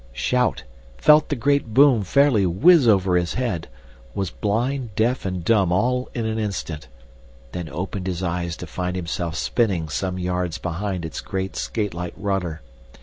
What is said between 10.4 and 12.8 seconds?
behind its great skatelike rudder.